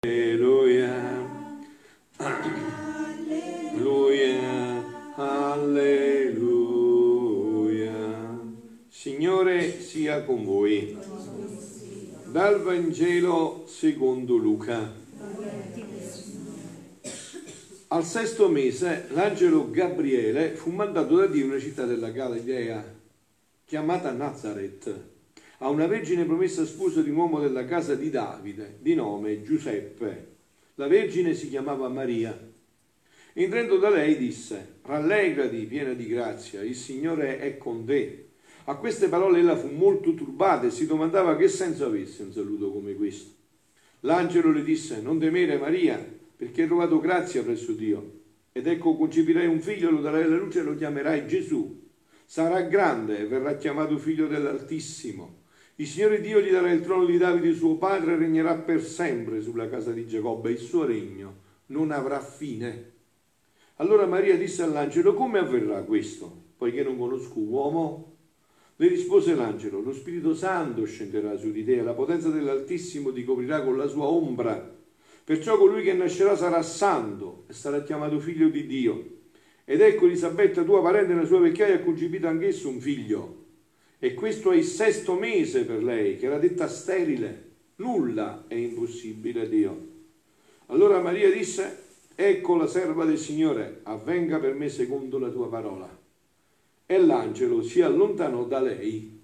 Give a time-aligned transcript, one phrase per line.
[0.00, 1.26] Alleluia.
[2.18, 3.56] Alleluia.
[5.16, 6.38] Alleluia.
[8.88, 10.96] Signore sia con voi.
[12.30, 14.94] Dal Vangelo secondo Luca.
[17.88, 22.94] Al sesto mese l'angelo Gabriele fu mandato da Dio in una città della Galilea
[23.64, 25.17] chiamata Nazareth
[25.58, 30.36] a una vergine promessa sposa di un uomo della casa di Davide, di nome Giuseppe.
[30.74, 32.38] La vergine si chiamava Maria.
[33.32, 38.26] Entrando da lei disse, rallegrati piena di grazia, il Signore è con te.
[38.64, 42.70] A queste parole ella fu molto turbata e si domandava che senso avesse un saluto
[42.70, 43.32] come questo.
[44.00, 45.98] L'angelo le disse, non temere Maria,
[46.36, 48.20] perché hai trovato grazia presso Dio.
[48.52, 51.88] Ed ecco concepirai un figlio, lo darai alla luce e lo chiamerai Gesù.
[52.24, 55.37] Sarà grande e verrà chiamato figlio dell'Altissimo.
[55.80, 59.40] Il Signore Dio gli darà il trono di Davide suo padre e regnerà per sempre
[59.40, 61.36] sulla casa di Giacobbe il suo regno
[61.66, 62.94] non avrà fine.
[63.76, 66.46] Allora Maria disse all'angelo, come avverrà questo?
[66.56, 68.16] Poiché non conosco uomo?
[68.74, 73.62] Le rispose l'angelo, lo Spirito Santo scenderà su di te la potenza dell'Altissimo ti coprirà
[73.62, 74.76] con la sua ombra.
[75.22, 79.18] Perciò colui che nascerà sarà santo e sarà chiamato figlio di Dio.
[79.64, 83.37] Ed ecco Elisabetta, tua parente, nella sua vecchiaia ha concepito anch'esso un figlio.
[84.00, 87.46] E questo è il sesto mese per lei, che era detta sterile.
[87.76, 89.86] Nulla è impossibile a Dio.
[90.66, 95.88] Allora Maria disse, ecco la serva del Signore, avvenga per me secondo la tua parola.
[96.86, 99.20] E l'angelo si allontanò da lei.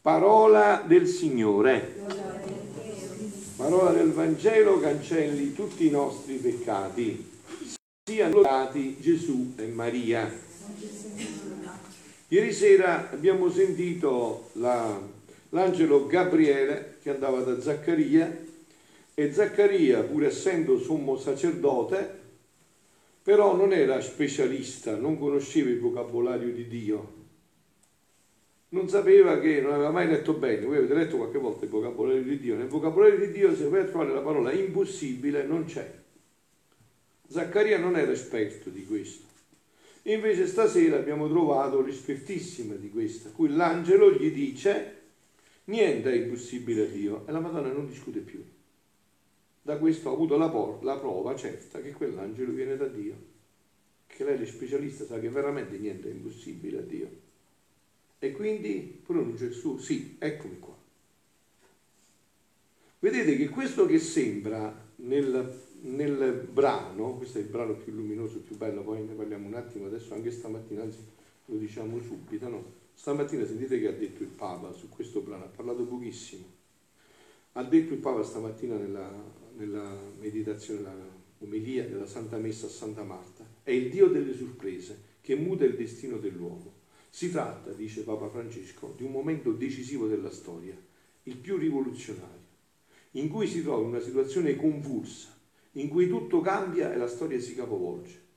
[0.00, 1.94] Parola del Signore.
[3.56, 7.28] Parola del Vangelo cancelli tutti i nostri peccati.
[8.08, 10.48] Siano lodati Gesù e Maria.
[12.32, 15.00] Ieri sera abbiamo sentito la,
[15.48, 18.46] l'angelo Gabriele che andava da Zaccaria
[19.14, 22.18] e Zaccaria, pur essendo sommo sacerdote,
[23.20, 27.18] però non era specialista, non conosceva il vocabolario di Dio.
[28.68, 32.22] Non sapeva che, non aveva mai letto bene, voi avete letto qualche volta il vocabolario
[32.22, 35.98] di Dio, nel vocabolario di Dio se vai a trovare la parola impossibile non c'è.
[37.26, 39.29] Zaccaria non era esperto di questo.
[40.04, 44.98] Invece stasera abbiamo trovato l'espertissima di questa, cui l'angelo gli dice
[45.64, 48.42] niente è impossibile a Dio e la Madonna non discute più.
[49.62, 53.16] Da questo ha avuto la, por- la prova certa che quell'angelo viene da Dio,
[54.06, 57.10] che lei è specialista, sa che veramente niente è impossibile a Dio.
[58.18, 60.76] E quindi pronuncia il suo sì, eccomi qua.
[63.00, 65.50] Vedete che questo che sembra nel,
[65.82, 69.86] nel brano, questo è il brano più luminoso, più bello, poi ne parliamo un attimo
[69.86, 70.98] adesso, anche stamattina, anzi
[71.46, 72.64] lo diciamo subito, no?
[72.94, 76.44] Stamattina sentite che ha detto il Papa su questo brano, ha parlato pochissimo.
[77.52, 79.10] Ha detto il Papa stamattina nella,
[79.56, 85.08] nella meditazione, nella omelia della Santa Messa a Santa Marta, è il Dio delle sorprese
[85.20, 86.78] che muta il destino dell'uomo.
[87.08, 90.76] Si tratta, dice Papa Francesco, di un momento decisivo della storia,
[91.24, 92.48] il più rivoluzionario,
[93.12, 95.38] in cui si trova in una situazione convulsa,
[95.72, 98.28] in cui tutto cambia e la storia si capovolge.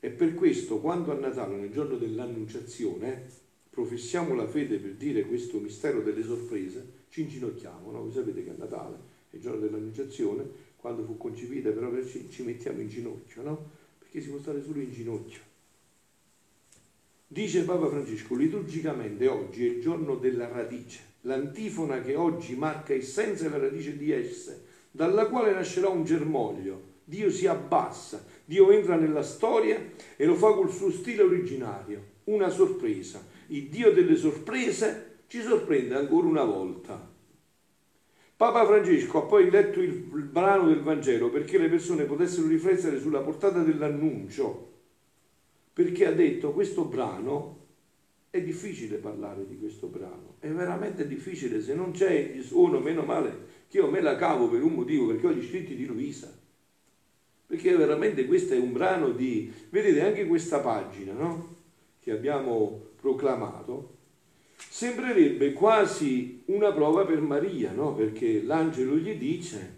[0.00, 3.26] E per questo, quando a Natale, nel giorno dell'Annunciazione,
[3.68, 8.02] professiamo la fede per dire questo mistero delle sorprese, ci inginocchiamo, no?
[8.02, 8.96] Voi sapete che a Natale,
[9.30, 13.70] il giorno dell'Annunciazione, quando fu concepita però ci, mettiamo in ginocchio, no?
[13.98, 15.40] Perché si può stare solo in ginocchio.
[17.26, 23.44] Dice Papa Francesco, liturgicamente oggi è il giorno della radice, l'antifona che oggi marca senso
[23.44, 26.96] e la radice di esse, dalla quale nascerà un germoglio.
[27.04, 29.80] Dio si abbassa, Dio entra nella storia
[30.16, 33.24] e lo fa col suo stile originario, una sorpresa.
[33.48, 37.16] Il Dio delle sorprese ci sorprende ancora una volta.
[38.36, 43.20] Papa Francesco ha poi letto il brano del Vangelo perché le persone potessero riflettere sulla
[43.20, 44.66] portata dell'annuncio
[45.72, 47.66] perché ha detto questo brano
[48.30, 53.02] è difficile parlare di questo brano, è veramente difficile, se non c'è il suono, meno
[53.02, 56.32] male che io me la cavo per un motivo, perché ho gli scritti di Luisa,
[57.46, 61.56] perché veramente questo è un brano di, vedete anche questa pagina no?
[62.00, 63.96] che abbiamo proclamato,
[64.56, 67.94] sembrerebbe quasi una prova per Maria, no?
[67.94, 69.76] perché l'angelo gli dice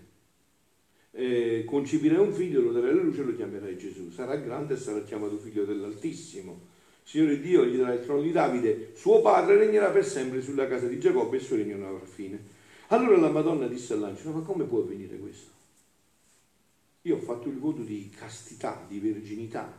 [1.12, 4.10] eh, concepirai un figlio, lo darai alla luce e lo chiamerai Gesù.
[4.10, 6.68] Sarà grande e sarà chiamato figlio dell'Altissimo.
[7.02, 10.86] Signore Dio gli darà il trono di Davide, suo padre regnerà per sempre sulla casa
[10.86, 12.49] di Giacobbe e il suo regno non avrà fine.
[12.92, 15.50] Allora la Madonna disse all'angelo, ma come può avvenire questo?
[17.02, 19.72] Io ho fatto il voto di castità, di verginità,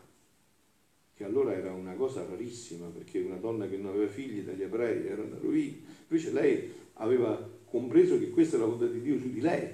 [1.14, 5.06] che allora era una cosa rarissima, perché una donna che non aveva figli dagli ebrei
[5.06, 5.76] era una rovina.
[6.08, 9.70] Invece lei aveva compreso che questa era la volontà di Dio su di lei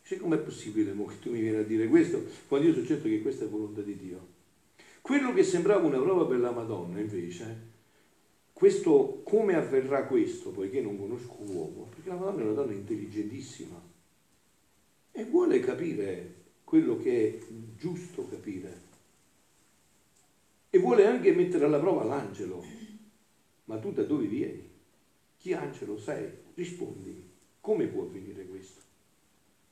[0.00, 3.08] Dice, com'è possibile mo, che tu mi vieni a dire questo quando io so certo
[3.08, 4.26] che questa è volontà di Dio?
[5.00, 7.72] Quello che sembrava una prova per la Madonna, invece,
[8.54, 11.88] questo, come avverrà questo, poiché non conosco uomo?
[11.90, 13.82] Perché la Madonna è una donna intelligentissima
[15.10, 17.44] e vuole capire quello che è
[17.76, 18.82] giusto capire.
[20.70, 22.64] E vuole anche mettere alla prova l'angelo.
[23.64, 24.70] Ma tu da dove vieni?
[25.36, 26.30] Chi angelo sei?
[26.54, 27.22] Rispondi.
[27.60, 28.80] Come può avvenire questo?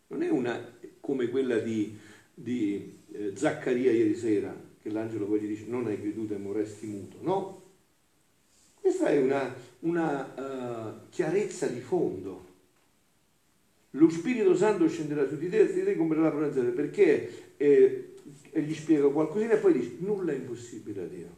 [0.09, 0.61] Non è una
[0.99, 1.97] come quella di,
[2.35, 6.87] di eh, Zaccaria ieri sera, che l'angelo poi gli dice non hai creduto e moresti
[6.87, 7.19] muto.
[7.21, 7.62] No,
[8.83, 12.51] questa è una, una uh, chiarezza di fondo.
[13.91, 18.15] Lo Spirito Santo scenderà su di te e ti comprerà la pronunzia perché eh,
[18.51, 21.37] e gli spiega qualcosina e poi dice nulla è impossibile a Dio.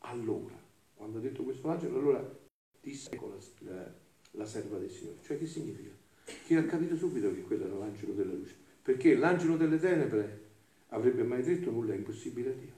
[0.00, 0.58] Allora,
[0.94, 2.38] quando ha detto questo angelo, allora
[2.80, 3.94] disse ecco la, la,
[4.32, 5.18] la serva del Signore.
[5.22, 5.90] Cioè che significa?
[6.24, 8.54] Che ha capito subito che quello era l'angelo della luce.
[8.82, 10.44] Perché l'angelo delle tenebre
[10.88, 12.74] avrebbe mai detto nulla è impossibile a Dio.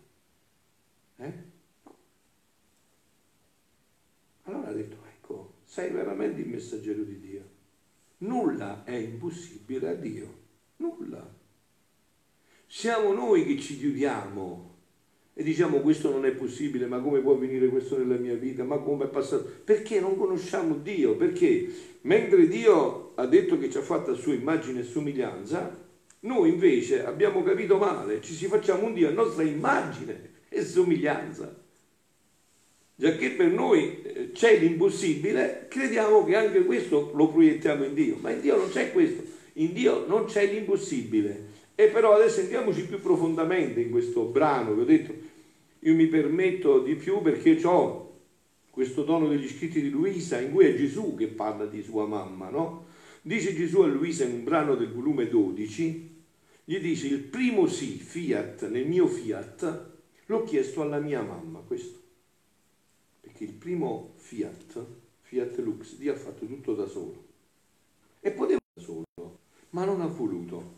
[1.17, 1.57] Eh?
[4.49, 7.43] Allora ha detto, ecco, sei veramente il messaggero di Dio.
[8.19, 10.35] Nulla è impossibile a Dio.
[10.77, 11.37] Nulla.
[12.67, 14.77] Siamo noi che ci chiudiamo
[15.35, 18.65] e diciamo questo non è possibile, ma come può avvenire questo nella mia vita?
[18.65, 19.45] Ma come è passato?
[19.65, 21.15] Perché non conosciamo Dio?
[21.17, 21.71] Perché
[22.03, 25.87] mentre Dio ha detto che ci ha fatto a sua immagine e somiglianza,
[26.21, 31.67] noi invece abbiamo capito male, ci si facciamo un Dio a nostra immagine e somiglianza.
[33.01, 38.17] Già che per noi eh, c'è l'impossibile, crediamo che anche questo lo proiettiamo in Dio,
[38.21, 39.23] ma in Dio non c'è questo,
[39.53, 41.47] in Dio non c'è l'impossibile.
[41.77, 45.15] E però adesso entriamoci più profondamente in questo brano, vi ho detto,
[45.79, 48.17] io mi permetto di più perché ho
[48.69, 52.49] questo dono degli scritti di Luisa in cui è Gesù che parla di sua mamma,
[52.49, 52.87] no?
[53.23, 56.17] Dice Gesù a Luisa in un brano del volume 12,
[56.65, 59.91] gli dice il primo sì, fiat, nel mio fiat,
[60.27, 61.98] l'ho chiesto alla mia mamma, questo
[63.39, 64.85] che il primo Fiat,
[65.21, 67.25] Fiat Lux, Dio ha fatto tutto da solo.
[68.19, 69.05] E poteva da solo,
[69.71, 70.75] ma non ha voluto.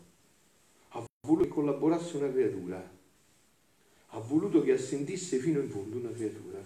[0.89, 2.99] Ha voluto che collaborasse una creatura.
[4.09, 6.63] Ha voluto che assentisse fino in fondo una creatura.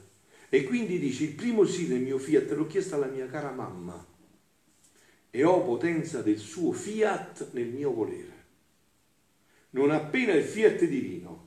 [0.49, 4.05] E quindi dice, il primo sì del mio Fiat l'ho chiesto alla mia cara mamma
[5.29, 8.43] e ho potenza del suo Fiat nel mio volere.
[9.69, 11.43] Non appena il Fiat divino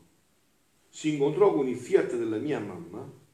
[0.89, 3.27] si incontrò con il Fiat della mia mamma,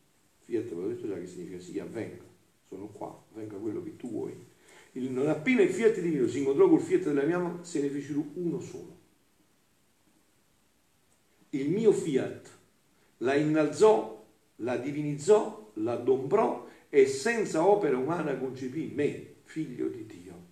[0.45, 2.23] Fiat ve l'ho detto già che significa sì, avvenga,
[2.69, 4.35] sono qua, avvenga quello che tu vuoi.
[4.93, 7.89] Il, non appena il Fiat divino si incontrò col Fiat della mia mamma, se ne
[7.89, 9.03] fecero uno solo.
[11.51, 12.51] Il mio Fiat
[13.19, 14.25] la innalzò,
[14.57, 20.43] la divinizzò, la adombrò e senza opera umana concepì me, figlio di Dio.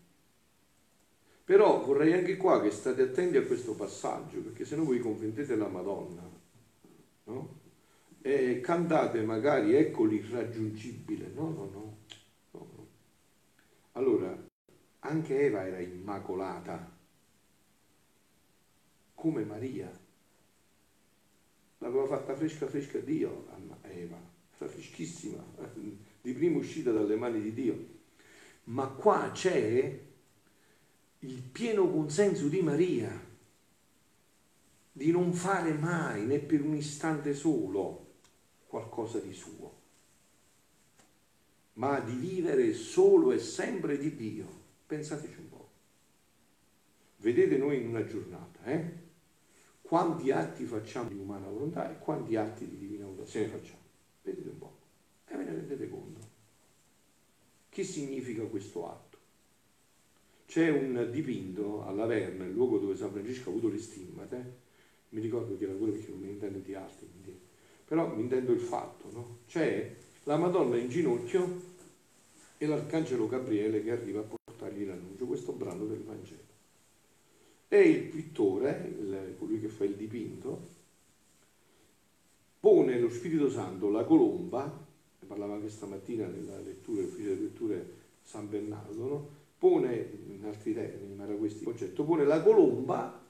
[1.44, 5.54] Però vorrei anche qua che state attenti a questo passaggio, perché se no voi confondete
[5.54, 6.22] la Madonna.
[7.24, 7.60] No?
[8.22, 11.28] Eh, cantate magari ecco l'irraggiungibile.
[11.34, 11.96] No, no, no,
[12.52, 12.86] no, no.
[13.92, 14.36] Allora,
[15.00, 16.90] anche Eva era immacolata,
[19.14, 20.00] come Maria.
[21.78, 23.46] L'aveva fatta fresca fresca Dio,
[23.82, 24.18] Eva,
[24.50, 25.44] freschissima,
[26.20, 27.86] di prima uscita dalle mani di Dio.
[28.64, 30.00] Ma qua c'è
[31.18, 33.30] il pieno consenso di Maria
[34.92, 38.01] di non fare mai, né per un istante solo,
[38.72, 39.70] qualcosa di suo,
[41.74, 44.46] ma di vivere solo e sempre di Dio.
[44.86, 45.68] Pensateci un po'.
[47.18, 49.00] Vedete noi in una giornata, eh?
[49.82, 53.82] Quanti atti facciamo di umana volontà e quanti atti di divina volontà se ne facciamo?
[54.22, 54.78] Vedete un po'.
[55.26, 56.20] E ve ne rendete conto.
[57.68, 59.18] Che significa questo atto?
[60.46, 64.56] C'è un dipinto alla Verna, il luogo dove San Francesco ha avuto le stimmate,
[65.10, 67.50] mi ricordo che era quello perché non mi intendo di arte, quindi
[67.92, 69.38] però mi intendo il fatto, no?
[69.46, 71.60] C'è la Madonna in ginocchio
[72.56, 76.40] e l'Arcangelo Gabriele che arriva a portargli l'annuncio, questo brano del Vangelo.
[77.68, 80.68] E il pittore, il, colui che fa il dipinto,
[82.60, 84.64] pone lo Spirito Santo, la colomba,
[85.18, 89.28] ne parlava anche stamattina nella lettura, ufficio delle letture San Bernardo, no?
[89.58, 93.22] pone, in altri termini, ma era questo il concetto, pone la colomba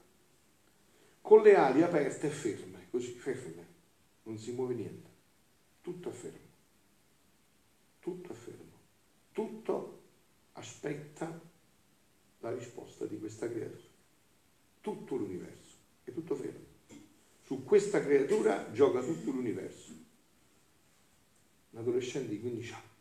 [1.19, 3.71] con le ali aperte e ferme, così ferme
[4.23, 5.09] non si muove niente,
[5.81, 6.51] tutto è fermo,
[7.99, 8.79] tutto è fermo,
[9.31, 10.01] tutto
[10.53, 11.41] aspetta
[12.39, 13.87] la risposta di questa creatura,
[14.81, 16.71] tutto l'universo, è tutto fermo.
[17.43, 19.91] Su questa creatura gioca tutto l'universo.
[21.71, 22.91] Un adolescente di 15 anni,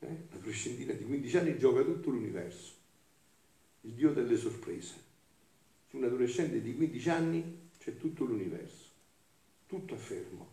[0.00, 0.06] eh?
[0.06, 2.72] una adolescentina di 15 anni gioca tutto l'universo.
[3.82, 5.10] il Dio delle sorprese.
[5.88, 8.91] Su un adolescente di 15 anni c'è tutto l'universo,
[9.72, 10.50] tutto è fermo.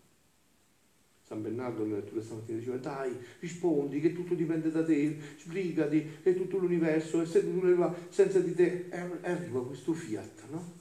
[1.23, 6.33] San Bernardo nella lettura stamattina diceva dai, rispondi che tutto dipende da te, sbrigati, è
[6.33, 10.77] tutto l'universo, e se tu ne va senza di te, arriva questo fiat, no?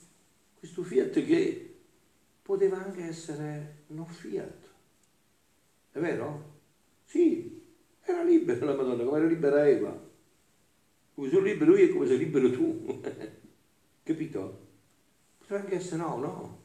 [0.57, 1.75] Questo fiat che
[2.41, 4.67] poteva anche essere non fiat.
[5.91, 6.57] È vero?
[7.05, 7.61] Sì,
[8.03, 10.07] era libera la Madonna, come era libera Eva.
[11.15, 13.01] Come sono libero io e come sei libero tu.
[14.05, 14.67] Capito?
[15.39, 16.58] Poteva anche essere no, no.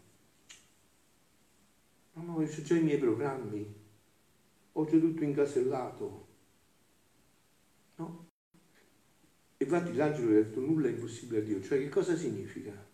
[2.14, 3.82] No, ho già i miei programmi.
[4.74, 6.28] Ho già tutto incasellato.
[7.96, 8.28] No?
[9.58, 11.62] Infatti l'angelo ha detto nulla è impossibile a Dio.
[11.62, 12.92] Cioè che cosa significa?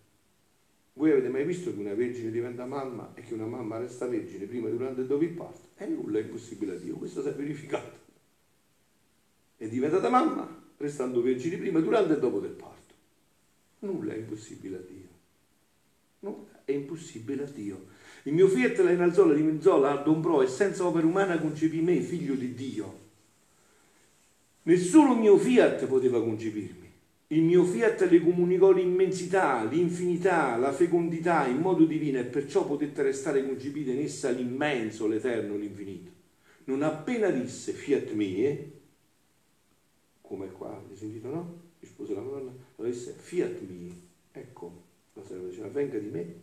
[0.94, 4.46] Voi avete mai visto che una vergine diventa mamma e che una mamma resta vergine
[4.46, 5.70] prima, durante e dopo il parto?
[5.78, 7.98] E nulla è impossibile a Dio, questo si è verificato.
[9.56, 12.94] È diventata mamma, restando vergine prima, durante e dopo del parto.
[13.80, 15.08] Nulla è impossibile a Dio.
[16.20, 17.88] Nulla è impossibile a Dio.
[18.24, 22.02] Il mio fiat la innalzò, la dimezzò, la adombrò e senza opera umana concepì me,
[22.02, 22.98] figlio di Dio.
[24.64, 26.88] Nessuno mio fiat poteva concepirmi.
[27.32, 33.04] Il mio fiat le comunicò l'immensità, l'infinità, la fecondità in modo divino e perciò potette
[33.04, 36.12] restare concepite in essa l'immenso, l'eterno, l'infinito.
[36.66, 38.72] Non appena disse fiat mie,
[40.22, 41.62] come qua, avete sentito no?
[41.80, 43.92] Rispose la Madonna, allora disse fiat mie,
[44.32, 44.82] ecco,
[45.14, 46.34] la serva diceva venga di me,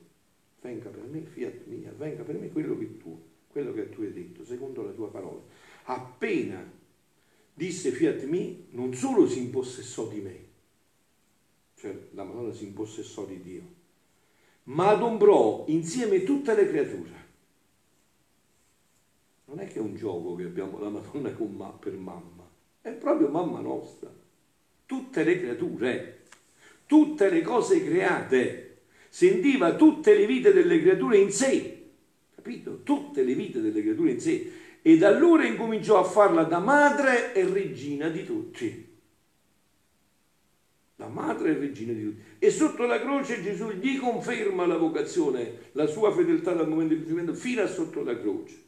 [0.61, 4.13] venga per me, fiat mia, venga per me quello che tu, quello che tu hai
[4.13, 5.43] detto, secondo la tua parola.
[5.85, 6.65] Appena
[7.55, 10.45] disse fiat mie, non solo si impossessò di me,
[11.75, 13.63] cioè la Madonna si impossessò di Dio,
[14.65, 17.25] ma adombrò insieme tutte le creature.
[19.47, 22.49] Non è che è un gioco che abbiamo la Madonna con ma, per mamma,
[22.81, 24.13] è proprio mamma nostra.
[24.85, 26.23] Tutte le creature,
[26.87, 28.66] tutte le cose create,
[29.17, 31.85] sentiva tutte le vite delle creature in sé,
[32.35, 32.83] capito?
[32.83, 34.53] Tutte le vite delle creature in sé.
[34.83, 38.95] E da allora incominciò a farla da madre e regina di tutti
[40.97, 42.23] la madre e regina di tutti.
[42.39, 47.01] E sotto la croce Gesù gli conferma la vocazione, la sua fedeltà dal momento di
[47.01, 48.65] riferimento fino a sotto la croce.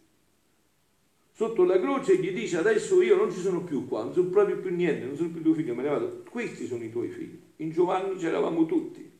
[1.30, 4.58] Sotto la croce gli dice adesso io non ci sono più qua, non sono proprio
[4.58, 6.22] più niente, non sono più tuoi figli, me ne vado.
[6.28, 7.38] Questi sono i tuoi figli.
[7.56, 9.17] In Giovanni c'eravamo tutti.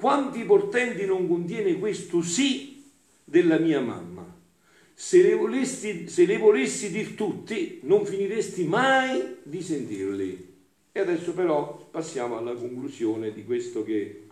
[0.00, 2.90] Quanti portenti non contiene questo sì
[3.22, 4.34] della mia mamma?
[4.94, 10.54] Se le, volessi, se le volessi dir tutti, non finiresti mai di sentirli.
[10.90, 14.28] E adesso però passiamo alla conclusione di questo che,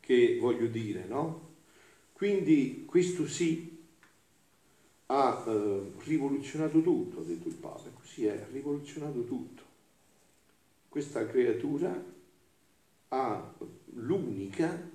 [0.00, 1.50] che voglio dire, no?
[2.12, 3.78] Quindi questo sì
[5.06, 9.62] ha eh, rivoluzionato tutto, ha detto il Papa, così è, ha rivoluzionato tutto.
[10.88, 12.14] Questa creatura
[13.08, 13.54] ha
[13.94, 14.90] l'unica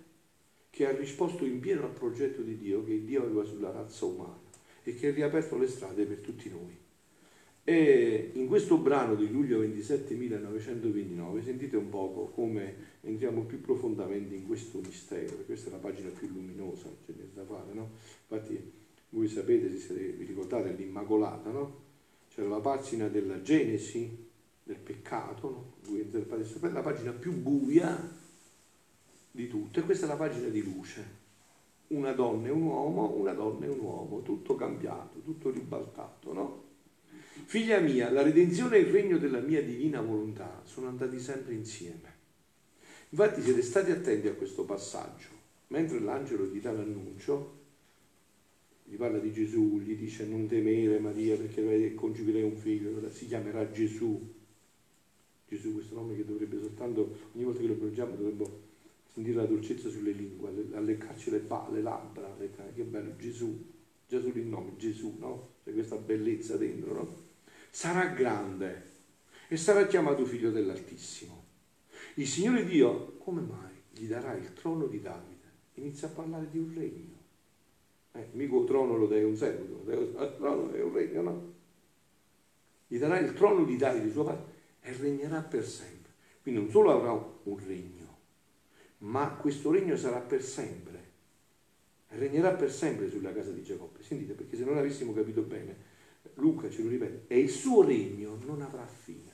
[0.70, 4.40] che ha risposto in pieno al progetto di Dio che Dio aveva sulla razza umana
[4.84, 6.78] e che ha riaperto le strade per tutti noi.
[7.64, 14.34] E in questo brano di luglio 27 1929 sentite un poco come entriamo più profondamente
[14.34, 17.92] in questo mistero, questa è la pagina più luminosa, c'è da fare, no?
[18.28, 18.72] Infatti
[19.10, 21.90] voi sapete, se vi ricordate l'Immacolata, no?
[22.34, 24.30] C'era la pagina della Genesi,
[24.64, 25.74] del peccato, no?
[25.90, 26.10] Voi
[26.46, 28.20] sapete, la pagina più buia
[29.32, 31.20] di tutte, questa è la pagina di luce.
[31.88, 36.64] Una donna e un uomo, una donna e un uomo, tutto cambiato, tutto ribaltato, no?
[37.46, 42.20] Figlia mia, la redenzione e il regno della mia divina volontà sono andati sempre insieme.
[43.10, 45.28] Infatti siete stati attenti a questo passaggio.
[45.68, 47.60] Mentre l'angelo gli dà l'annuncio,
[48.86, 53.70] gli parla di Gesù, gli dice non temere Maria perché concipirei un figlio, si chiamerà
[53.72, 54.40] Gesù.
[55.52, 58.50] Gesù, questo nome che dovrebbe soltanto, ogni volta che lo pronunciamo dovremmo
[59.14, 62.34] sentire la dolcezza sulle lingue, alleccarci le, le labbra,
[62.74, 63.62] che bello, Gesù,
[64.08, 65.50] Gesù il nome, Gesù, no?
[65.66, 67.16] C'è questa bellezza dentro, no?
[67.70, 68.90] sarà grande
[69.50, 71.44] e sarà chiamato figlio dell'Altissimo.
[72.14, 75.50] Il Signore Dio, come mai, gli darà il trono di Davide?
[75.74, 77.20] Inizia a parlare di un regno.
[78.14, 81.54] Eh, mica un trono lo dai un seguito, il trono è un regno, no?
[82.88, 84.51] Gli darà il trono di Davide, suo padre,
[84.82, 86.12] e regnerà per sempre.
[86.42, 88.18] Quindi non solo avrà un regno,
[89.00, 91.10] ma questo regno sarà per sempre.
[92.10, 94.04] Regnerà per sempre sulla casa di Giacobbe.
[94.04, 95.90] Sentite, perché se non avessimo capito bene,
[96.36, 99.30] Luca ce lo ripete, e il suo regno non avrà fine.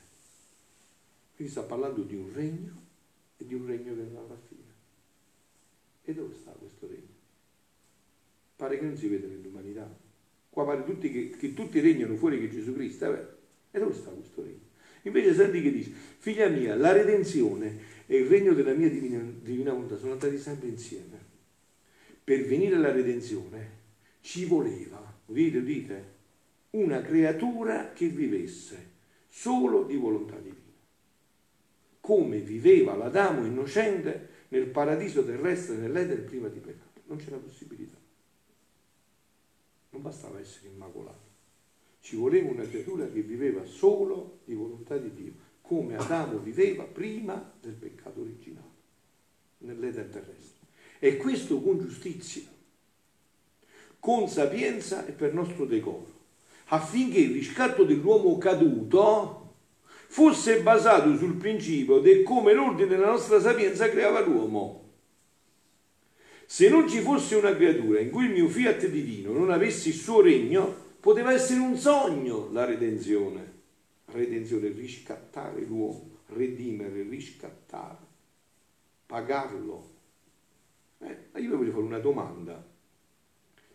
[1.35, 2.85] Quindi sta parlando di un regno
[3.37, 4.65] e di un regno che non avrà fine.
[6.03, 7.15] E dove sta questo regno?
[8.55, 9.87] Pare che non si vede nell'umanità.
[10.49, 13.13] Qua pare tutti che, che, tutti regnano fuori che Gesù Cristo.
[13.13, 13.35] Eh
[13.71, 14.66] e dove sta questo regno?
[15.07, 19.71] Invece senti che dice, figlia mia, la redenzione e il regno della mia divina, divina
[19.71, 21.25] volontà sono andati sempre insieme.
[22.23, 23.75] Per venire alla redenzione
[24.19, 26.15] ci voleva, udite, udite,
[26.71, 28.95] una creatura che vivesse
[29.29, 30.57] solo di volontà divina,
[32.01, 37.01] come viveva l'Adamo innocente nel paradiso terrestre nell'Eden prima di peccato.
[37.05, 37.97] Non c'era possibilità.
[39.91, 41.26] Non bastava essere immacolato.
[41.99, 47.53] Ci voleva una creatura che viveva solo di volontà di Dio, come Adamo viveva prima
[47.61, 48.71] del peccato originale,
[49.59, 50.67] nell'Eden terrestre.
[50.99, 52.43] E questo con giustizia,
[53.99, 56.15] con sapienza e per nostro decoro,
[56.67, 59.55] affinché il riscatto dell'uomo caduto
[60.07, 64.85] fosse basato sul principio di come l'ordine della nostra sapienza creava l'uomo.
[66.45, 69.95] Se non ci fosse una creatura in cui il mio fiat divino non avesse il
[69.95, 73.55] suo regno, poteva essere un sogno la redenzione.
[74.07, 77.97] Redenzione, riscattare l'uomo, redimere, riscattare,
[79.05, 79.89] pagarlo.
[80.99, 82.61] Eh, io voglio fare una domanda,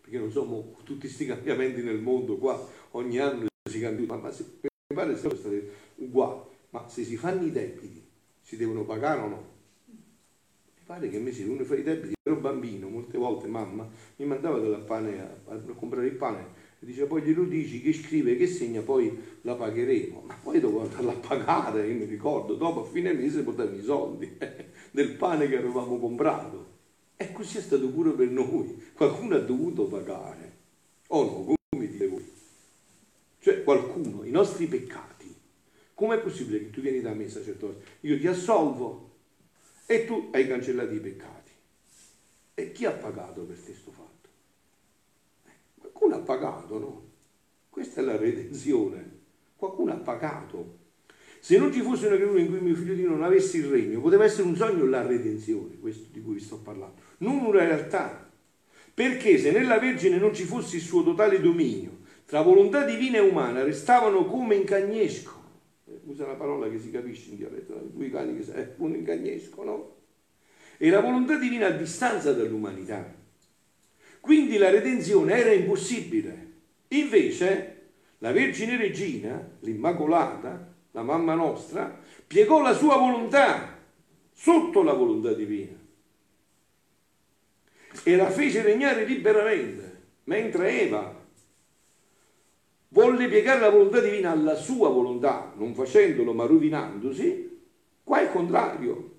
[0.01, 4.31] perché non so, tutti questi cambiamenti nel mondo qua, ogni anno si cambia, ma, ma
[4.31, 8.05] se, mi pare siano stati uguali, ma se si fanno i debiti,
[8.41, 9.51] si devono pagare o no?
[9.87, 13.89] Mi pare che a me si uno fa i debiti, ero bambino, molte volte mamma
[14.17, 18.35] mi mandava della pane a, a, comprare il pane dice poi glielo dici che scrive,
[18.35, 20.23] che segna, poi la pagheremo.
[20.27, 23.83] Ma poi dovevo andarla a pagare, io mi ricordo, dopo a fine mese portarmi i
[23.83, 24.37] soldi
[24.91, 26.71] del pane che avevamo comprato.
[27.15, 30.51] E così è stato pure per noi, qualcuno ha dovuto pagare.
[31.07, 32.31] O no, come dite voi?
[33.39, 35.33] Cioè qualcuno, i nostri peccati.
[35.93, 37.83] Com'è possibile che tu vieni da me, sacerdote?
[38.01, 39.11] Io ti assolvo
[39.85, 41.51] e tu hai cancellato i peccati.
[42.55, 44.02] E chi ha pagato per questo fatto?
[46.03, 47.01] Qualcuno ha pagato, no?
[47.69, 49.19] Questa è la redenzione.
[49.55, 50.79] Qualcuno ha pagato.
[51.39, 54.01] Se non ci fosse una creatura in cui mio figlio di non avesse il regno,
[54.01, 58.29] poteva essere un sogno la redenzione, questo di cui vi sto parlando, non una realtà.
[58.93, 63.21] Perché se nella Vergine non ci fosse il suo totale dominio, tra volontà divina e
[63.21, 65.41] umana restavano come in cagnesco.
[65.85, 69.63] Eh, usa una parola che si capisce in dialetto, due cani che è un incagnesco,
[69.63, 69.95] no?
[70.77, 73.21] E la volontà divina a distanza dall'umanità.
[74.23, 76.51] Quindi la redenzione era impossibile.
[76.87, 83.77] Invece la Vergine Regina, l'Immacolata, la mamma nostra, piegò la sua volontà
[84.31, 85.77] sotto la volontà divina
[88.01, 91.21] e la fece regnare liberamente, mentre Eva
[92.87, 97.59] volle piegare la volontà divina alla sua volontà, non facendolo ma rovinandosi,
[98.05, 99.11] qua è il contrario.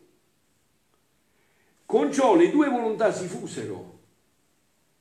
[1.85, 3.93] Con ciò le due volontà si fusero,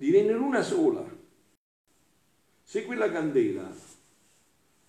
[0.03, 1.01] divennero una sola.
[2.61, 3.73] Se quella candela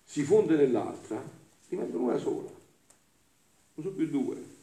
[0.03, 1.23] si fonde nell'altra,
[1.69, 4.53] diventano una sola, non sono più due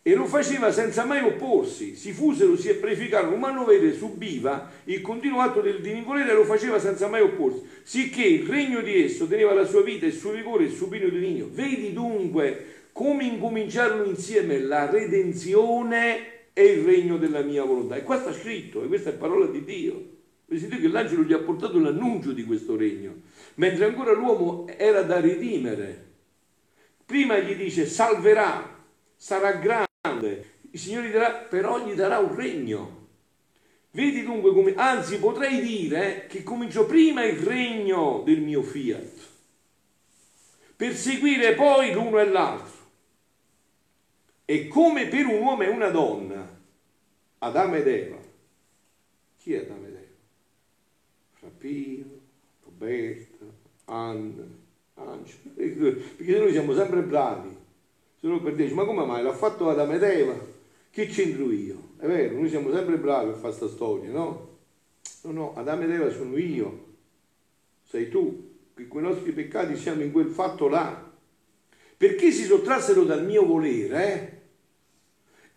[0.00, 5.40] e lo faceva senza mai opporsi, si fusero, si preificarono, l'umano vede subiva il continuo
[5.40, 9.52] atto del divinvolere e lo faceva senza mai opporsi, sicché il regno di esso teneva
[9.52, 11.48] la sua vita, il suo vigore, il suo pino divino.
[11.50, 17.96] Vedi dunque come incominciarono insieme la redenzione e il regno della mia volontà.
[17.96, 20.16] E qua sta scritto, e questa è parola di Dio.
[20.46, 23.14] Vedete che l'angelo gli ha portato l'annuncio di questo regno,
[23.56, 26.06] mentre ancora l'uomo era da redimere.
[27.04, 32.96] Prima gli dice salverà, sarà grande grande, il Signore darà, però gli darà un regno.
[33.90, 39.12] Vedi dunque come, anzi potrei dire che cominciò prima il regno del mio fiat,
[40.76, 42.77] per seguire poi l'uno e l'altro.
[44.50, 46.58] E come per un uomo e una donna,
[47.36, 48.16] Adamo ed Eva,
[49.36, 50.06] chi è Adamo ed Eva?
[51.34, 52.06] Frappino,
[52.64, 53.44] Roberta,
[53.84, 54.46] Anna,
[54.94, 57.56] Angelo, perché noi siamo sempre bravi
[58.18, 60.34] se no per dire, ma come mai l'ha fatto Adamo ed Eva?
[60.90, 61.90] Che c'entro io?
[61.98, 64.56] È vero, noi siamo sempre bravi a fare questa storia, no?
[65.24, 66.86] No, no, Adamo ed Eva sono io,
[67.84, 71.04] sei tu, che con i nostri peccati siamo in quel fatto là.
[71.98, 74.37] Perché si sottrassero dal mio volere, eh?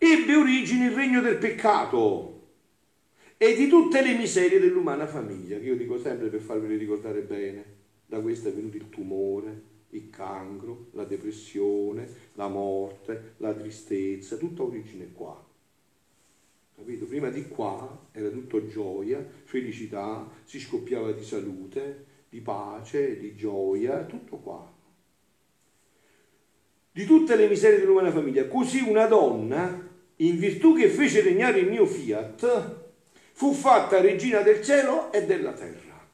[0.04, 2.40] Ebbe origine il regno del peccato
[3.36, 7.80] e di tutte le miserie dell'umana famiglia, che io dico sempre per farveli ricordare bene.
[8.06, 14.64] Da questo è venuto il tumore, il cancro, la depressione, la morte, la tristezza, tutta
[14.64, 15.40] origine qua.
[16.74, 17.04] Capito?
[17.06, 24.02] Prima di qua era tutto gioia, felicità, si scoppiava di salute, di pace, di gioia,
[24.04, 24.68] tutto qua.
[26.90, 28.48] Di tutte le miserie dell'umana famiglia.
[28.48, 32.80] Così una donna, in virtù che fece regnare il mio fiat,
[33.32, 36.06] fu fatta regina del cielo e della terra.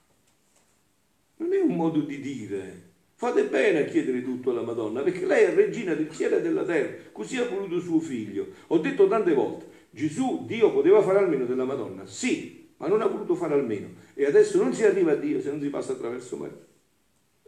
[1.36, 2.86] Non è un modo di dire
[3.18, 6.62] Fate bene a chiedere tutto alla Madonna, perché lei è regina del cielo e della
[6.62, 8.46] terra, così ha voluto suo figlio.
[8.68, 13.06] Ho detto tante volte, Gesù, Dio poteva fare almeno della Madonna, sì, ma non ha
[13.06, 13.88] voluto fare almeno.
[14.14, 16.64] E adesso non si arriva a Dio se non si passa attraverso Maria.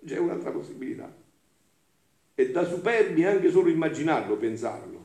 [0.04, 1.14] C'è un'altra possibilità.
[2.34, 4.99] È da superbi anche solo immaginarlo, pensarlo.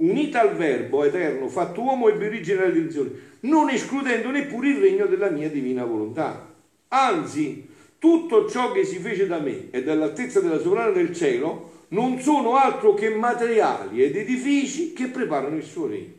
[0.00, 3.10] Unita al verbo eterno, fatto uomo e origine della redenzione,
[3.40, 6.54] non escludendo neppure il regno della mia divina volontà.
[6.88, 12.20] Anzi, tutto ciò che si fece da me e dall'altezza della sovrana del cielo non
[12.20, 16.14] sono altro che materiali ed edifici che preparano il suo regno.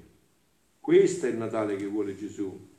[0.80, 2.70] Questo è il Natale che vuole Gesù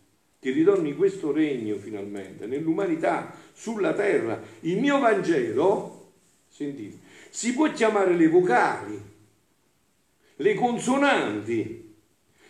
[0.42, 4.42] che ritorni questo regno finalmente nell'umanità, sulla terra.
[4.62, 6.14] Il mio Vangelo,
[6.48, 6.98] sentite,
[7.30, 9.00] si può chiamare le vocali,
[10.36, 11.94] le consonanti,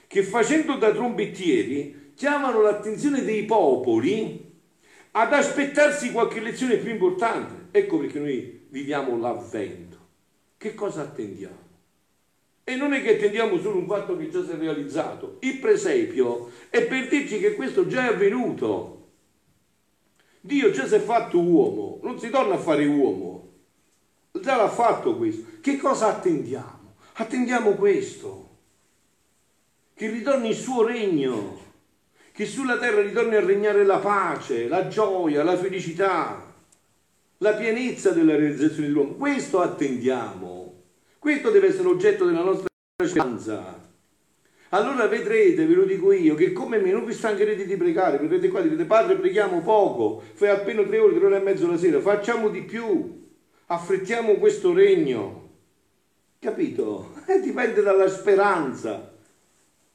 [0.07, 4.51] che facendo da trombettieri chiamano l'attenzione dei popoli
[5.13, 7.69] ad aspettarsi qualche lezione più importante.
[7.77, 9.99] Ecco perché noi viviamo l'avvento.
[10.57, 11.61] Che cosa attendiamo?
[12.65, 15.39] E non è che attendiamo solo un fatto che già si è realizzato.
[15.41, 19.09] Il presepio è per dirci che questo già è avvenuto.
[20.41, 23.51] Dio già si è fatto uomo, non si torna a fare uomo.
[24.41, 25.45] Già l'ha fatto questo.
[25.61, 26.82] Che cosa attendiamo?
[27.15, 28.49] Attendiamo questo.
[29.95, 31.61] Che ritorni il suo regno.
[32.33, 36.55] Che sulla terra ritorni a regnare la pace, la gioia, la felicità,
[37.39, 39.15] la pienezza della realizzazione dell'uomo.
[39.15, 40.83] Questo attendiamo.
[41.19, 42.69] Questo deve essere l'oggetto della nostra
[43.05, 43.91] speranza.
[44.71, 48.49] Allora vedrete, ve lo dico io, che come me non vi stancherete di pregare, verrete
[48.49, 51.77] qua e direte Padre preghiamo poco, fai appena tre ore, tre ore e mezzo la
[51.77, 53.29] sera, facciamo di più,
[53.67, 55.42] affrettiamo questo regno.
[56.43, 57.15] Capito?
[57.33, 59.15] Eh, dipende dalla speranza.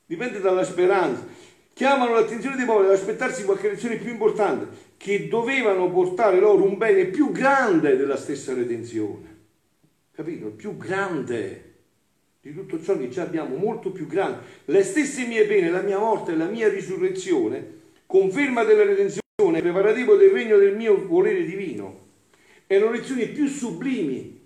[0.05, 1.27] Dipende dalla speranza.
[1.73, 6.77] Chiamano l'attenzione dei poveri ad aspettarsi qualche lezione più importante, che dovevano portare loro un
[6.77, 9.36] bene più grande della stessa redenzione
[10.17, 10.47] capito?
[10.47, 11.63] Più grande
[12.41, 14.39] di tutto ciò che già abbiamo, molto più grande.
[14.65, 17.75] Le stesse mie pene, la mia morte e la mia risurrezione,
[18.07, 22.05] conferma della redenzione, preparativo del regno del mio volere divino,
[22.65, 24.37] erano lezioni più sublimi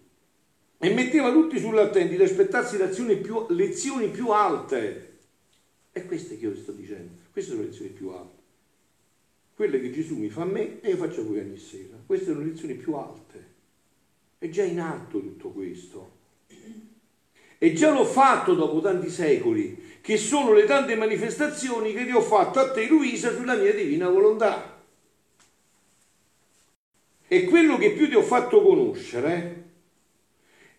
[0.83, 5.19] e metteva tutti sull'attenti ad aspettarsi lezioni più, lezioni più alte.
[5.91, 8.39] È queste che io sto dicendo, queste sono le lezioni più alte.
[9.53, 11.95] Quelle che Gesù mi fa a me e io faccio a voi ogni sera.
[12.03, 13.49] Queste sono le lezioni più alte.
[14.39, 16.11] È già in atto tutto questo.
[17.59, 22.21] E già l'ho fatto dopo tanti secoli, che sono le tante manifestazioni che ti ho
[22.21, 24.81] fatto a te, Luisa, sulla mia divina volontà.
[27.27, 29.69] E quello che più ti ho fatto conoscere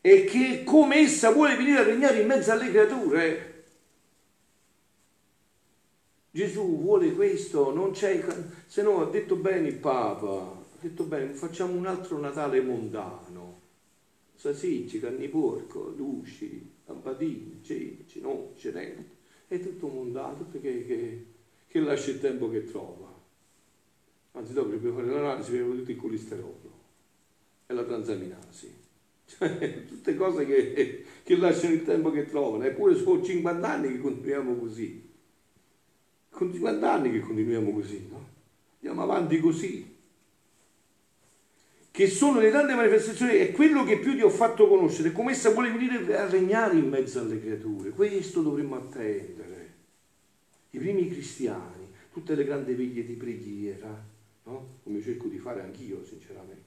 [0.02, 3.64] è che come essa vuole venire a regnare in mezzo alle creature.
[6.32, 8.20] Gesù vuole questo, non c'è,
[8.66, 13.60] se no ha detto bene il Papa, detto bene, facciamo un altro Natale mondano.
[14.34, 19.20] Sasicci, canni porco, luci, lampadini, ceci, no, cenente.
[19.46, 21.26] È tutto mondato perché che,
[21.68, 23.08] che lascia il tempo che trova.
[24.32, 26.80] Anzi, per fare l'analisi vediamo tutto il colesterolo
[27.66, 28.81] e la transaminasi.
[29.24, 32.64] Cioè, tutte cose che, che lasciano il tempo che trovano.
[32.64, 35.10] Eppure sono 50 anni che continuiamo così.
[36.28, 38.28] Con 50 anni che continuiamo così, no?
[38.80, 39.92] Andiamo avanti così
[41.92, 45.50] che sono le tante manifestazioni, è quello che più ti ho fatto conoscere, come essa
[45.50, 47.90] vuole venire a regnare in mezzo alle creature.
[47.90, 49.74] Questo dovremmo attendere.
[50.70, 54.04] I primi cristiani, tutte le grandi veglie di preghiera,
[54.44, 54.78] no?
[54.82, 56.64] come cerco di fare anch'io sinceramente,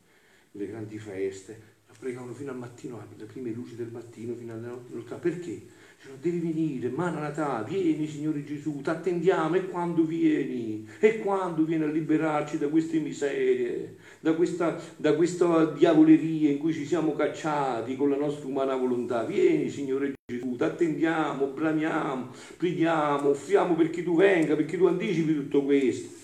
[0.51, 1.59] le grandi feste,
[1.99, 5.15] pregavano fino al mattino, le prime luci del mattino, fino alla notte.
[5.15, 5.62] Perché?
[6.05, 10.88] Cioè, devi venire, Maranatà, vieni Signore Gesù, ti attendiamo e quando vieni?
[10.99, 16.73] E quando vieni a liberarci da queste miserie, da questa, da questa diavoleria in cui
[16.73, 19.23] ci siamo cacciati con la nostra umana volontà?
[19.23, 25.63] Vieni Signore Gesù, ti attendiamo, bramiamo, preghiamo, offriamo perché tu venga, perché tu anticipi tutto
[25.63, 26.23] questo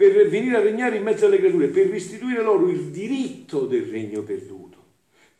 [0.00, 4.22] per venire a regnare in mezzo alle creature, per restituire loro il diritto del regno
[4.22, 4.59] perduto,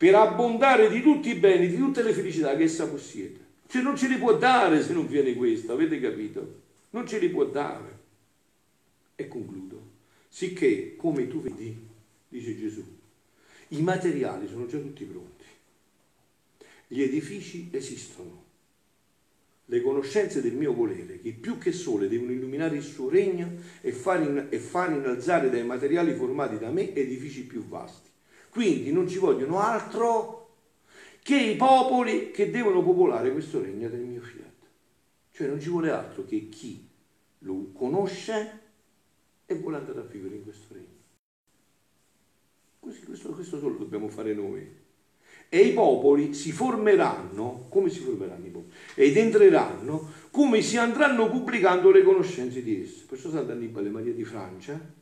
[0.01, 3.37] per abbondare di tutti i beni, di tutte le felicità che essa possiede.
[3.67, 6.61] Cioè non ce li può dare se non viene questo, avete capito?
[6.89, 7.99] Non ce li può dare.
[9.13, 9.89] E concludo.
[10.27, 11.77] Sicché, come tu vedi,
[12.29, 12.83] dice Gesù,
[13.67, 15.45] i materiali sono già tutti pronti.
[16.87, 18.45] Gli edifici esistono.
[19.65, 23.91] Le conoscenze del mio volere, che più che sole devono illuminare il suo regno e
[23.91, 28.09] far, in, e far innalzare dai materiali formati da me edifici più vasti.
[28.51, 30.55] Quindi non ci vogliono altro
[31.23, 34.51] che i popoli che devono popolare questo regno del mio fiat.
[35.31, 36.85] Cioè non ci vuole altro che chi
[37.39, 38.59] lo conosce
[39.45, 40.99] e vuole andare a vivere in questo regno.
[42.79, 44.79] Così, questo, questo solo dobbiamo fare noi.
[45.47, 48.73] E i popoli si formeranno, come si formeranno i popoli?
[48.95, 53.05] Ed entreranno come si andranno pubblicando le conoscenze di esse.
[53.05, 54.99] Perciò Sant'Annibale Maria di Francia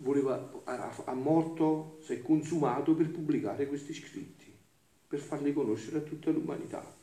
[0.00, 4.52] voleva, ha morto, si è consumato per pubblicare questi scritti,
[5.06, 6.96] per farli conoscere a tutta l'umanità.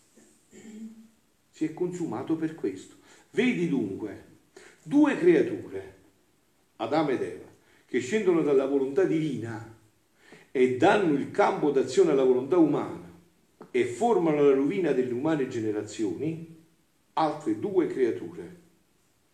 [1.50, 2.96] Si è consumato per questo.
[3.32, 4.36] Vedi dunque
[4.84, 5.96] due creature,
[6.78, 7.46] Adamo ed Eva,
[7.86, 9.76] che scendono dalla volontà divina
[10.52, 13.12] e danno il campo d'azione alla volontà umana
[13.72, 16.56] e formano la rovina delle umane generazioni,
[17.14, 18.62] altre due creature,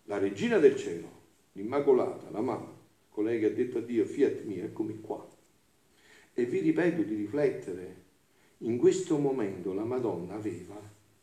[0.06, 1.22] la regina del cielo,
[1.54, 2.73] l'Immacolata, la mamma,
[3.14, 5.26] colei che ha detto a Dio, fiat mio, eccomi qua.
[6.34, 8.02] E vi ripeto di riflettere,
[8.60, 10.82] in questo momento la Madonna aveva,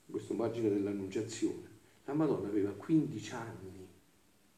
[0.08, 1.68] questo margine dell'annunciazione,
[2.04, 3.88] la Madonna aveva 15 anni,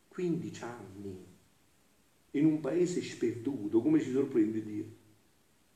[0.09, 1.27] 15 anni,
[2.33, 5.01] in un paese sperduto, come ci sorprende Dio?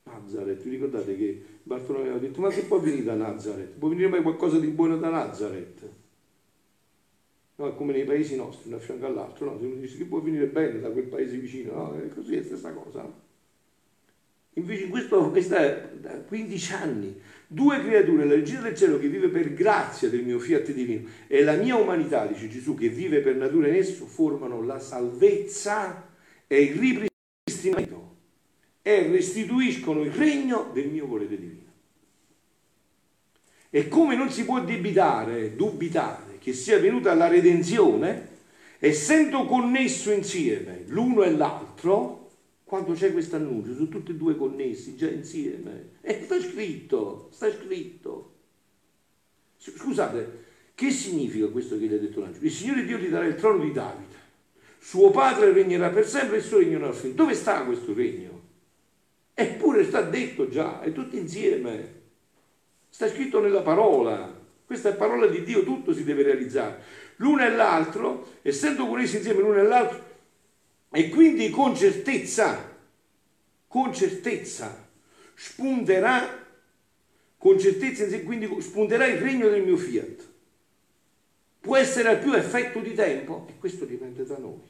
[0.03, 3.77] Nazareth, vi ricordate che Bartolomeo aveva detto, ma che può venire da Nazareth?
[3.77, 5.91] Può venire mai qualcosa di buono da Nazareth?
[7.59, 9.59] No, come nei paesi nostri, uno a fianco all'altro, no?
[9.59, 11.99] Se uno dice che può venire bene da quel paese vicino, no?
[11.99, 13.11] È così, è la stessa cosa.
[14.53, 19.29] Invece in questo, questa, da 15 anni, due creature, la regina del cielo che vive
[19.29, 23.35] per grazia del mio fiat divino e la mia umanità, dice Gesù, che vive per
[23.35, 26.09] natura in esso, formano la salvezza
[26.45, 27.07] e il
[27.45, 28.15] ripristinamento
[28.83, 31.65] e restituiscono il regno del mio volere divino.
[33.71, 38.35] E come non si può debitare, dubitare che sia venuta la redenzione,
[38.79, 42.29] essendo connesso insieme l'uno e l'altro,
[42.63, 45.95] quando c'è questo annuncio, sono tutti e due connessi, già insieme.
[45.99, 48.35] E sta scritto, sta scritto.
[49.57, 52.45] Scusate, che significa questo che gli ha detto l'angelo?
[52.45, 54.15] Il Signore Dio ti darà il trono di Davide,
[54.79, 57.23] suo padre regnerà per sempre e il suo regno non finito.
[57.23, 58.41] Dove sta questo regno?
[59.33, 61.95] Eppure sta detto già, è tutto insieme.
[62.87, 64.36] Sta scritto nella parola.
[64.67, 66.83] Questa è parola di Dio, tutto si deve realizzare.
[67.15, 70.03] L'uno e l'altro, essendo connessi insieme l'uno e l'altro,
[70.91, 72.77] e quindi con certezza,
[73.65, 74.89] con certezza,
[75.35, 76.45] spunterà,
[77.37, 80.27] con certezza, quindi spunterà il regno del mio fiat.
[81.61, 83.47] Può essere al più effetto di tempo?
[83.47, 84.69] E questo dipende da noi.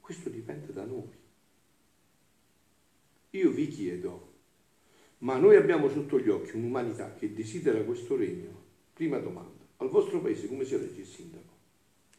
[0.00, 1.12] Questo dipende da noi.
[3.28, 4.33] Io vi chiedo,
[5.24, 8.62] ma noi abbiamo sotto gli occhi un'umanità che desidera questo regno?
[8.92, 11.52] Prima domanda, al vostro paese come si elegge il sindaco?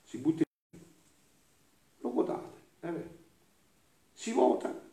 [0.03, 0.41] Si butta
[0.73, 0.79] in...
[1.99, 3.23] Lo votate, è vero?
[4.11, 4.83] Si vota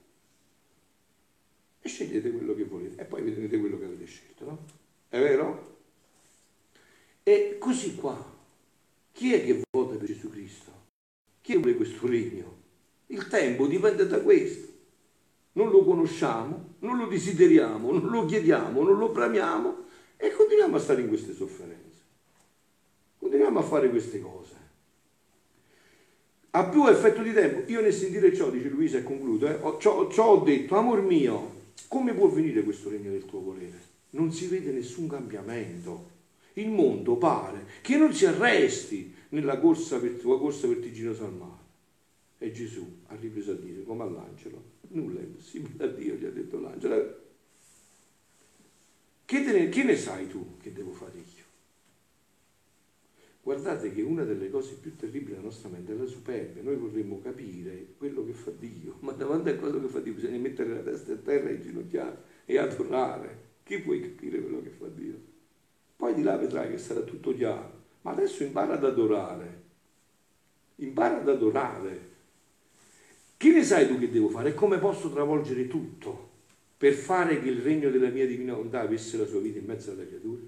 [1.81, 4.65] e scegliete quello che volete e poi vedrete quello che avete scelto, no?
[5.09, 5.77] È vero?
[7.23, 8.23] E così qua,
[9.13, 10.71] chi è che vota per Gesù Cristo?
[11.41, 12.61] Chi vuole questo regno?
[13.07, 14.72] Il tempo dipende da questo
[15.53, 19.85] non lo conosciamo, non lo desideriamo, non lo chiediamo, non lo bramiamo
[20.17, 21.81] e continuiamo a stare in queste sofferenze.
[23.19, 24.61] Continuiamo a fare queste cose.
[26.55, 30.11] A più effetto di tempo, io nel sentire ciò, dice Luisa e concludo, eh, ciò,
[30.11, 33.81] ciò ho detto, amor mio, come può venire questo regno del tuo volere?
[34.11, 36.11] Non si vede nessun cambiamento.
[36.55, 41.62] Il mondo pare che non si arresti nella corsa, tua corsa vertiginosa al mare.
[42.43, 46.31] E Gesù ha ripreso a dire, come all'angelo, nulla è impossibile a Dio, gli ha
[46.31, 47.21] detto l'angelo.
[49.25, 51.45] Che, ne, che ne sai tu che devo fare io?
[53.43, 56.65] Guardate che una delle cose più terribili della nostra mente è la superbia.
[56.65, 60.39] Noi vorremmo capire quello che fa Dio, ma davanti a quello che fa Dio bisogna
[60.39, 63.51] mettere la testa a terra e inginocchiare e adorare.
[63.63, 65.15] Chi puoi capire quello che fa Dio?
[65.95, 67.85] Poi di là vedrai che sarà tutto chiaro.
[68.01, 69.63] Ma adesso impara ad adorare.
[70.75, 72.11] Impara ad adorare.
[73.43, 76.31] Che ne sai tu che devo fare e come posso travolgere tutto
[76.79, 79.91] per fare che il regno della mia divina volontà avesse la sua vita in mezzo
[79.91, 80.43] alle creature?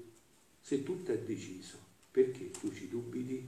[0.60, 1.76] Se tutto è deciso,
[2.12, 3.44] perché tu ci dubiti?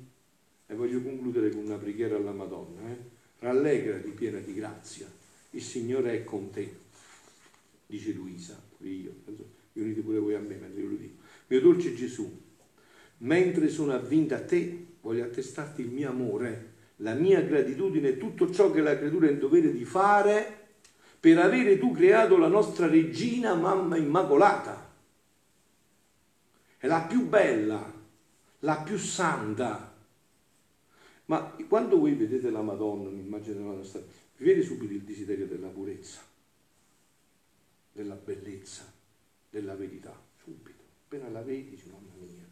[0.67, 2.91] E voglio concludere con una preghiera alla Madonna.
[2.91, 2.97] Eh?
[3.39, 5.07] Rallegrati piena di grazia,
[5.51, 6.75] il Signore è con te,
[7.87, 9.13] dice Luisa, io,
[9.75, 11.23] vi unite pure voi a me mentre io lo dico.
[11.47, 12.29] Mio dolce Gesù,
[13.19, 18.51] mentre sono avvinta a te, voglio attestarti il mio amore la mia gratitudine è tutto
[18.51, 20.65] ciò che la creatura è in dovere di fare
[21.21, 24.95] per avere tu creato la nostra regina mamma immacolata.
[26.79, 27.93] È la più bella,
[28.61, 29.95] la più santa.
[31.27, 34.01] Ma quando voi vedete la Madonna, un'immagine della Madonna,
[34.37, 36.21] vi vede subito il desiderio della purezza,
[37.93, 38.93] della bellezza,
[39.51, 40.85] della verità, subito.
[41.07, 42.47] Appena la vedi, dici, mamma mia,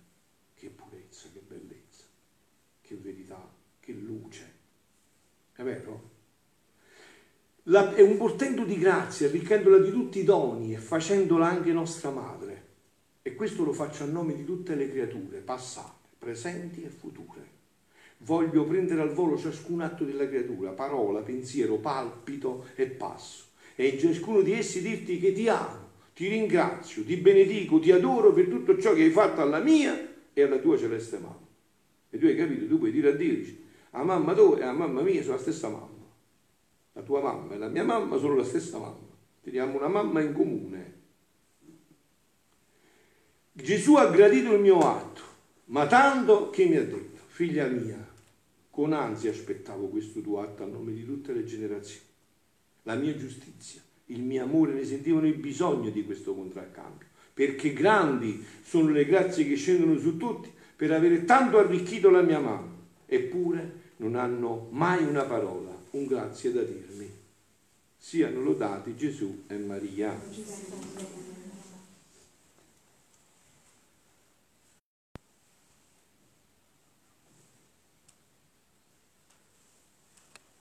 [0.54, 2.04] che purezza, che bellezza,
[2.80, 3.53] che verità
[3.84, 4.52] che luce.
[5.54, 6.12] È vero?
[7.64, 12.10] La, è un portento di grazia, arricchendola di tutti i doni e facendola anche nostra
[12.10, 12.62] madre.
[13.20, 17.52] E questo lo faccio a nome di tutte le creature, passate, presenti e future.
[18.18, 23.44] Voglio prendere al volo ciascun atto della creatura, parola, pensiero, palpito e passo.
[23.74, 28.32] E in ciascuno di essi dirti che ti amo, ti ringrazio, ti benedico, ti adoro
[28.32, 31.46] per tutto ciò che hai fatto alla mia e alla tua celeste mamma.
[32.10, 33.62] E tu hai capito, tu puoi dire a Dio,
[33.94, 35.88] dici, a mamma tua e a mamma mia sono la stessa mamma.
[36.92, 39.12] La tua mamma e la mia mamma sono la stessa mamma.
[39.40, 41.02] Teniamo una mamma in comune.
[43.52, 45.22] Gesù ha gradito il mio atto,
[45.66, 48.04] ma tanto che mi ha detto, figlia mia,
[48.70, 52.06] con ansia aspettavo questo tuo atto a nome di tutte le generazioni.
[52.82, 58.44] La mia giustizia, il mio amore ne sentivano il bisogno di questo contraccambio, perché grandi
[58.62, 62.74] sono le grazie che scendono su tutti per avere tanto arricchito la mia mamma,
[63.06, 67.10] eppure non hanno mai una parola, un grazie da dirmi.
[67.96, 70.20] Siano lodati Gesù e Maria.